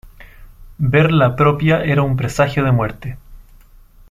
[0.79, 3.17] Ver la propia era un presagio de muerte.